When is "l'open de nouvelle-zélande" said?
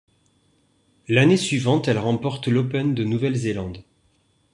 2.47-3.83